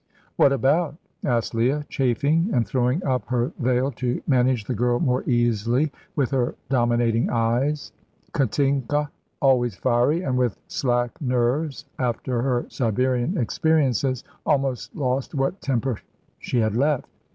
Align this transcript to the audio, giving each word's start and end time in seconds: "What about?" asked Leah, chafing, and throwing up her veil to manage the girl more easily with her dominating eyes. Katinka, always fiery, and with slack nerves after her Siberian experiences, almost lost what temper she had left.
"What 0.35 0.51
about?" 0.51 0.95
asked 1.23 1.53
Leah, 1.53 1.85
chafing, 1.87 2.49
and 2.51 2.65
throwing 2.67 3.03
up 3.05 3.27
her 3.27 3.51
veil 3.59 3.91
to 3.97 4.19
manage 4.25 4.65
the 4.65 4.73
girl 4.73 4.99
more 4.99 5.21
easily 5.29 5.91
with 6.15 6.31
her 6.31 6.55
dominating 6.69 7.29
eyes. 7.29 7.91
Katinka, 8.33 9.11
always 9.43 9.75
fiery, 9.75 10.23
and 10.23 10.39
with 10.39 10.57
slack 10.67 11.21
nerves 11.21 11.85
after 11.99 12.41
her 12.41 12.65
Siberian 12.67 13.37
experiences, 13.37 14.23
almost 14.43 14.95
lost 14.95 15.35
what 15.35 15.61
temper 15.61 15.99
she 16.39 16.57
had 16.61 16.75
left. 16.75 17.05